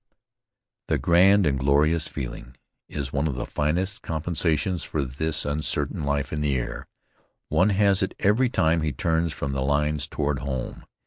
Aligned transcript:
The 0.87 0.97
"grand 0.97 1.45
and 1.45 1.59
glorious 1.59 2.07
feeling" 2.07 2.57
is 2.89 3.13
one 3.13 3.27
of 3.27 3.35
the 3.35 3.45
finest 3.45 4.01
compensations 4.01 4.83
for 4.83 5.05
this 5.05 5.45
uncertain 5.45 6.03
life 6.03 6.33
in 6.33 6.41
the 6.41 6.55
air. 6.57 6.87
One 7.49 7.69
has 7.69 8.01
it 8.01 8.15
every 8.19 8.49
time 8.49 8.81
he 8.81 8.93
turns 8.93 9.31
from 9.31 9.51
the 9.51 9.61
lines 9.61 10.07
toward 10.07 10.39
home! 10.39 10.85